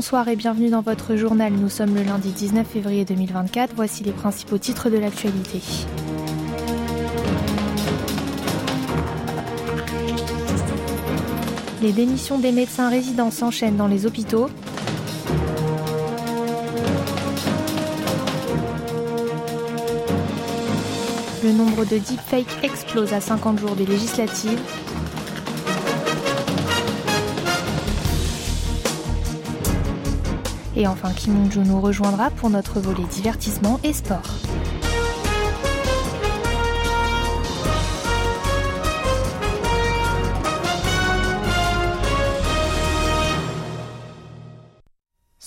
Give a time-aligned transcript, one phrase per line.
[0.00, 1.52] bonsoir et bienvenue dans votre journal.
[1.52, 3.74] Nous sommes le lundi 19 février 2024.
[3.76, 5.60] Voici les principaux titres de l'actualité.
[11.82, 14.48] Les démissions des médecins résidents s'enchaînent dans les hôpitaux.
[21.44, 24.62] Le nombre de deepfakes explose à 50 jours des législatives.
[30.76, 34.22] Et enfin, Kim Jong-un nous rejoindra pour notre volet divertissement et sport.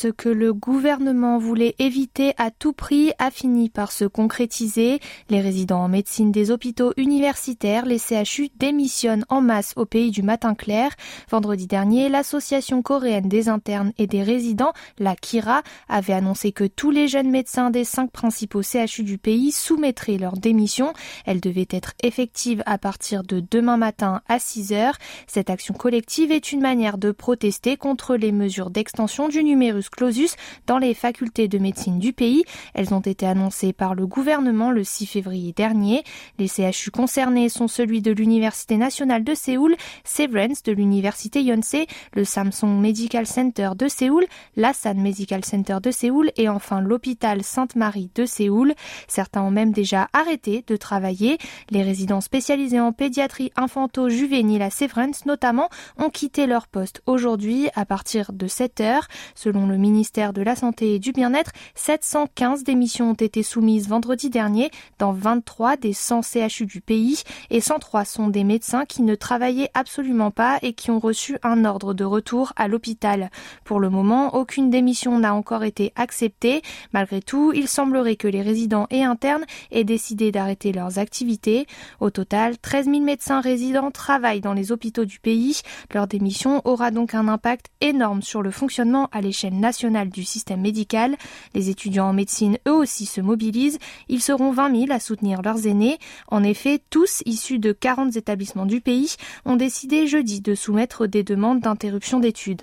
[0.00, 5.00] Ce que le gouvernement voulait éviter à tout prix a fini par se concrétiser.
[5.28, 10.22] Les résidents en médecine des hôpitaux universitaires, les CHU, démissionnent en masse au pays du
[10.22, 10.92] matin clair.
[11.28, 16.92] Vendredi dernier, l'association coréenne des internes et des résidents, la KIRA, avait annoncé que tous
[16.92, 20.92] les jeunes médecins des cinq principaux CHU du pays soumettraient leur démission.
[21.26, 24.96] Elle devait être effective à partir de demain matin à 6 heures.
[25.26, 29.42] Cette action collective est une manière de protester contre les mesures d'extension du
[29.90, 30.36] clausus
[30.66, 32.44] dans les facultés de médecine du pays.
[32.74, 36.02] Elles ont été annoncées par le gouvernement le 6 février dernier.
[36.38, 42.24] Les CHU concernés sont celui de l'Université nationale de Séoul, Severance de l'Université Yonsei, le
[42.24, 48.26] Samsung Medical Center de Séoul, l'Asan Medical Center de Séoul et enfin l'hôpital Sainte-Marie de
[48.26, 48.74] Séoul.
[49.06, 51.38] Certains ont même déjà arrêté de travailler.
[51.70, 57.84] Les résidents spécialisés en pédiatrie infanto-juvénile à Severance notamment ont quitté leur poste aujourd'hui à
[57.84, 59.08] partir de 7 heures.
[59.34, 64.28] Selon le ministère de la Santé et du Bien-être, 715 démissions ont été soumises vendredi
[64.28, 69.14] dernier dans 23 des 100 CHU du pays et 103 sont des médecins qui ne
[69.14, 73.30] travaillaient absolument pas et qui ont reçu un ordre de retour à l'hôpital.
[73.64, 76.62] Pour le moment, aucune démission n'a encore été acceptée.
[76.92, 81.66] Malgré tout, il semblerait que les résidents et internes aient décidé d'arrêter leurs activités.
[82.00, 85.60] Au total, 13 000 médecins résidents travaillent dans les hôpitaux du pays.
[85.94, 90.24] Leur démission aura donc un impact énorme sur le fonctionnement à l'échelle nationale nationale du
[90.24, 91.16] système médical.
[91.54, 93.78] Les étudiants en médecine, eux aussi, se mobilisent.
[94.08, 95.98] Ils seront 20 000 à soutenir leurs aînés.
[96.28, 101.22] En effet, tous issus de 40 établissements du pays ont décidé jeudi de soumettre des
[101.22, 102.62] demandes d'interruption d'études.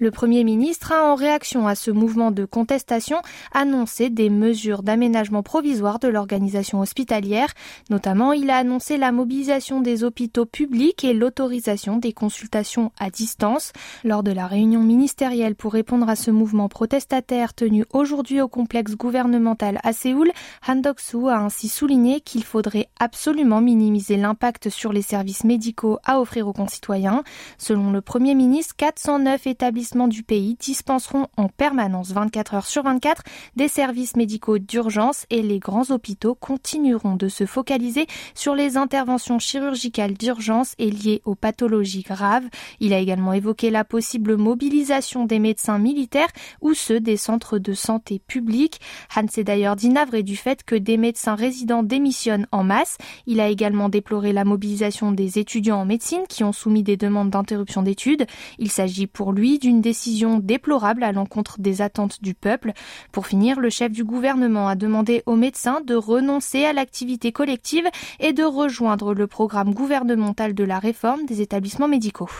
[0.00, 3.18] Le Premier ministre a, en réaction à ce mouvement de contestation,
[3.52, 7.48] annoncé des mesures d'aménagement provisoire de l'organisation hospitalière.
[7.90, 13.72] Notamment, il a annoncé la mobilisation des hôpitaux publics et l'autorisation des consultations à distance.
[14.02, 18.96] Lors de la réunion ministérielle pour répondre à ce mouvement protestataire tenu aujourd'hui au complexe
[18.96, 20.32] gouvernemental à Séoul,
[20.66, 26.20] Han Dok-soo a ainsi souligné qu'il faudrait absolument minimiser l'impact sur les services médicaux à
[26.20, 27.22] offrir aux concitoyens.
[27.58, 33.22] Selon le Premier ministre, 409 établissements du pays dispenseront en permanence 24 heures sur 24
[33.54, 39.38] des services médicaux d'urgence et les grands hôpitaux continueront de se focaliser sur les interventions
[39.38, 42.48] chirurgicales d'urgence et liées aux pathologies graves.
[42.80, 47.74] Il a également évoqué la possible mobilisation des médecins militaires ou ceux des centres de
[47.74, 48.80] santé publics.
[49.14, 52.96] Han s'est d'ailleurs dit navré du fait que des médecins résidents démissionnent en masse.
[53.26, 57.30] Il a également déploré la mobilisation des étudiants en médecine qui ont soumis des demandes
[57.30, 58.26] d'interruption d'études.
[58.58, 62.72] Il s'agit pour lui d'une une décision déplorable à l'encontre des attentes du peuple.
[63.10, 67.88] Pour finir, le chef du gouvernement a demandé aux médecins de renoncer à l'activité collective
[68.20, 72.30] et de rejoindre le programme gouvernemental de la réforme des établissements médicaux.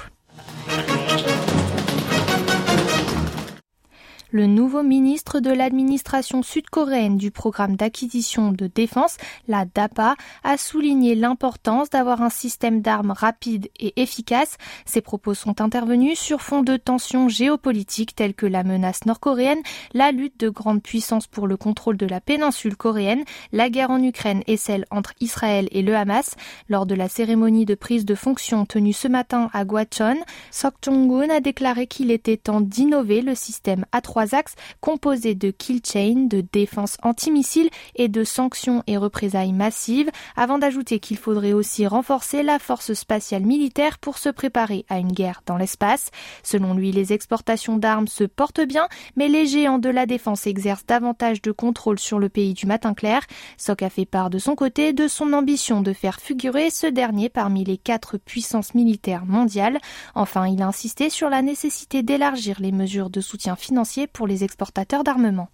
[4.34, 11.15] Le nouveau ministre de l'administration sud-coréenne du programme d'acquisition de défense, la DAPA, a souligné
[11.15, 14.56] l'importance d'avoir un système d'armes rapide et efficace.
[14.87, 19.62] Ces propos sont intervenus sur fond de tensions géopolitiques telles que la menace nord-coréenne,
[19.93, 24.03] la lutte de grandes puissances pour le contrôle de la péninsule coréenne, la guerre en
[24.03, 26.34] Ukraine et celle entre Israël et le Hamas.
[26.69, 30.19] Lors de la cérémonie de prise de fonction tenue ce matin à Gwacheon,
[30.50, 35.81] Sok Jong-un a déclaré qu'il était temps d'innover le système A3 axes composés de kill
[35.85, 41.87] chain, de défense antimissile et de sanctions et représailles massives, avant d'ajouter qu'il faudrait aussi
[41.87, 46.11] renforcer la force spatiale militaire pour se préparer à une guerre dans l'espace.
[46.43, 50.87] Selon lui, les exportations d'armes se portent bien, mais les géants de la défense exercent
[50.87, 53.23] davantage de contrôle sur le pays du matin clair.
[53.59, 57.29] Sok a fait part de son côté de son ambition de faire figurer ce dernier
[57.29, 59.79] parmi les quatre puissances militaires mondiales.
[60.15, 64.44] Enfin, il a insisté sur la nécessité d'élargir les mesures de soutien financier pour les
[64.44, 65.50] exportateurs d'armement.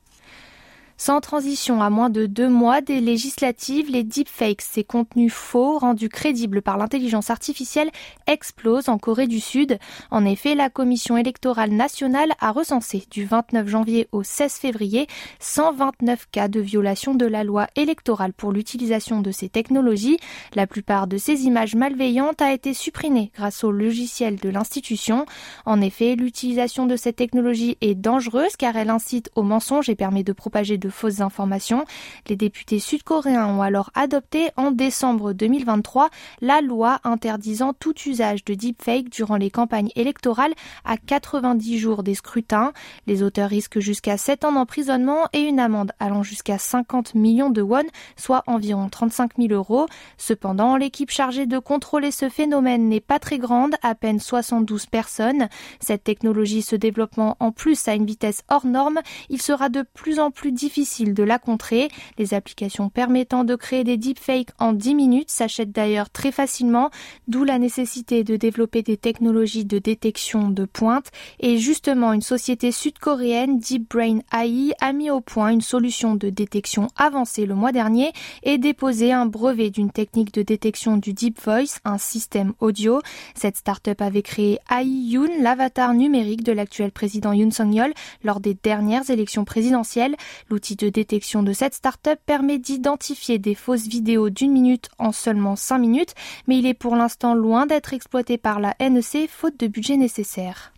[1.02, 6.10] Sans transition, à moins de deux mois des législatives, les deepfakes, ces contenus faux rendus
[6.10, 7.88] crédibles par l'intelligence artificielle,
[8.26, 9.78] explosent en Corée du Sud.
[10.10, 15.06] En effet, la Commission électorale nationale a recensé du 29 janvier au 16 février
[15.38, 20.18] 129 cas de violation de la loi électorale pour l'utilisation de ces technologies.
[20.54, 25.24] La plupart de ces images malveillantes a été supprimée grâce au logiciel de l'institution.
[25.64, 30.24] En effet, l'utilisation de cette technologie est dangereuse car elle incite au mensonge et permet
[30.24, 31.84] de propager de fausses informations.
[32.28, 36.10] Les députés sud-coréens ont alors adopté en décembre 2023
[36.40, 40.54] la loi interdisant tout usage de deepfake durant les campagnes électorales
[40.84, 42.72] à 90 jours des scrutins.
[43.06, 47.62] Les auteurs risquent jusqu'à 7 ans d'emprisonnement et une amende allant jusqu'à 50 millions de
[47.62, 47.84] won,
[48.16, 49.86] soit environ 35 000 euros.
[50.18, 55.48] Cependant, l'équipe chargée de contrôler ce phénomène n'est pas très grande, à peine 72 personnes.
[55.80, 60.18] Cette technologie se développant en plus à une vitesse hors norme, il sera de plus
[60.18, 61.88] en plus difficile difficile de la contrer.
[62.16, 66.88] Les applications permettant de créer des deepfakes en 10 minutes s'achètent d'ailleurs très facilement,
[67.28, 71.10] d'où la nécessité de développer des technologies de détection de pointe.
[71.38, 76.30] Et justement, une société sud-coréenne, Deep Brain AI, a mis au point une solution de
[76.30, 78.12] détection avancée le mois dernier
[78.42, 83.02] et déposé un brevet d'une technique de détection du Deep Voice, un système audio.
[83.34, 87.92] Cette start-up avait créé AI Yoon, l'avatar numérique de l'actuel président Yoon Song-yeol
[88.24, 90.16] lors des dernières élections présidentielles.
[90.48, 95.56] L'outil de détection de cette start-up permet d'identifier des fausses vidéos d'une minute en seulement
[95.56, 96.14] 5 minutes,
[96.46, 100.72] mais il est pour l'instant loin d'être exploité par la NEC faute de budget nécessaire.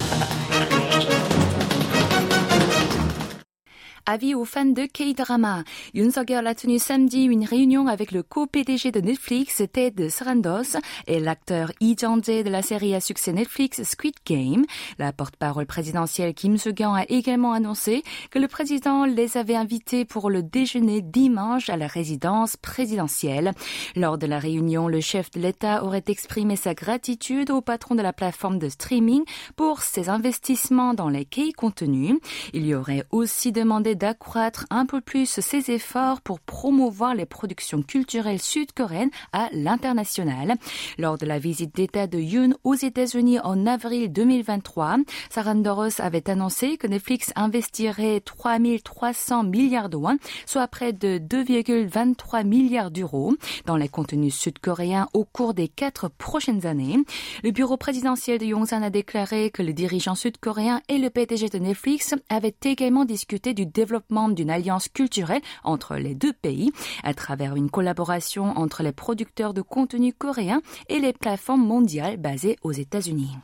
[4.05, 5.63] Avis aux fans de K-drama.
[5.95, 10.77] Yoon a tenu samedi une réunion avec le co-PDG de Netflix, Ted Sarandos,
[11.07, 14.65] et l'acteur Lee Jung-jae de la série à succès Netflix Squid Game.
[14.99, 18.03] La porte-parole présidentielle Kim Soo-kyung a également annoncé
[18.33, 23.53] que le président les avait invités pour le déjeuner dimanche à la résidence présidentielle.
[23.95, 28.03] Lors de la réunion, le chef de l'État aurait exprimé sa gratitude au patron de
[28.03, 29.23] la plateforme de streaming
[29.55, 32.17] pour ses investissements dans les K-contenus.
[32.53, 37.83] Il y aurait aussi demandé d'accroître un peu plus ses efforts pour promouvoir les productions
[37.83, 40.55] culturelles sud-coréennes à l'international.
[40.99, 44.99] Lors de la visite d'État de Yoon aux États-Unis en avril 2023,
[45.31, 52.91] Sarandoros avait annoncé que Netflix investirait 3300 milliards de won, soit près de 2,23 milliards
[52.91, 53.35] d'euros,
[53.67, 56.99] dans les contenus sud-coréens au cours des quatre prochaines années.
[57.43, 61.59] Le bureau présidentiel de Yongsan a déclaré que le dirigeant sud-coréen et le PDG de
[61.59, 66.71] Netflix avaient également discuté du développement d'une alliance culturelle entre les deux pays
[67.03, 72.59] à travers une collaboration entre les producteurs de contenu coréens et les plateformes mondiales basées
[72.63, 73.37] aux États-Unis.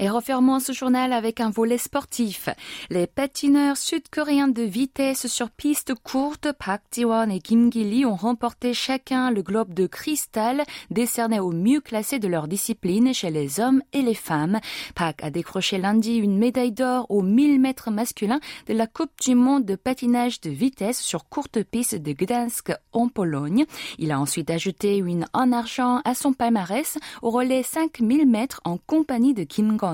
[0.00, 2.48] Et refermons ce journal avec un volet sportif.
[2.88, 8.74] Les patineurs sud-coréens de vitesse sur piste courte, Park Ji-won et Kim Gi-lee ont remporté
[8.74, 10.62] chacun le globe de cristal
[10.92, 14.60] décerné aux mieux classés de leur discipline chez les hommes et les femmes.
[14.94, 19.34] Park a décroché lundi une médaille d'or aux 1000 mètres masculins de la Coupe du
[19.34, 23.66] monde de patinage de vitesse sur courte piste de Gdansk en Pologne.
[23.98, 28.78] Il a ensuite ajouté une en argent à son palmarès au relais 5000 mètres en
[28.78, 29.87] compagnie de Kim Go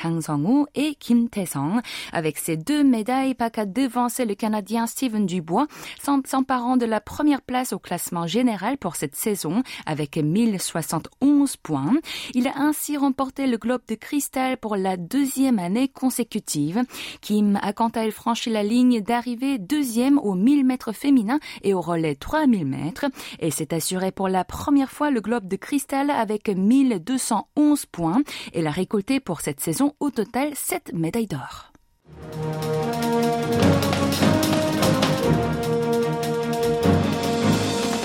[0.00, 1.80] Chang et Kim Tae-sung.
[2.12, 5.66] Avec ces deux médailles, Park a devancé le Canadien Steven Dubois,
[6.02, 11.94] s'emparant de la première place au classement général pour cette saison avec 1071 points.
[12.34, 16.82] Il a ainsi remporté le globe de cristal pour la deuxième année consécutive.
[17.20, 21.74] Kim a quant à elle franchi la ligne d'arrivée deuxième au 1000 mètres féminin et
[21.74, 23.06] au relais 3000 mètres
[23.40, 28.22] et s'est assuré pour la première fois le globe de cristal avec 1211 points.
[28.52, 31.72] Elle a récolté pour cette saison au total 7 médailles d'or.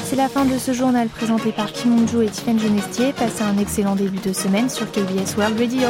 [0.06, 3.14] C'est la fin de ce journal présenté par Kim Moon-joo et Tiffany Genestier.
[3.14, 5.90] Passez un excellent début de semaine sur KBS World Radio.